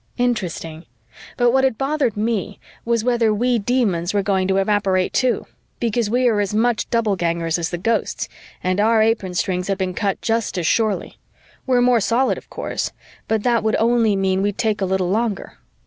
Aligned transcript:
Interesting, 0.17 0.87
but 1.37 1.51
what 1.51 1.63
had 1.63 1.77
bothered 1.77 2.17
me 2.17 2.59
was 2.85 3.03
whether 3.03 3.31
we 3.31 3.59
Demons 3.59 4.15
were 4.15 4.23
going 4.23 4.47
to 4.47 4.57
evaporate 4.57 5.13
too, 5.13 5.45
because 5.79 6.09
we 6.09 6.27
are 6.27 6.39
as 6.41 6.55
much 6.55 6.89
Doublegangers 6.89 7.59
as 7.59 7.69
the 7.69 7.77
Ghosts 7.77 8.27
and 8.63 8.79
our 8.79 9.03
apron 9.03 9.35
strings 9.35 9.67
had 9.67 9.77
been 9.77 9.93
cut 9.93 10.19
just 10.19 10.57
as 10.57 10.65
surely. 10.65 11.19
We're 11.67 11.81
more 11.81 11.99
solid, 12.01 12.39
of 12.39 12.49
course, 12.49 12.91
but 13.27 13.43
that 13.43 13.61
would 13.63 13.75
only 13.75 14.15
mean 14.15 14.41
we'd 14.41 14.57
take 14.57 14.81
a 14.81 14.85
little 14.85 15.11
longer. 15.11 15.59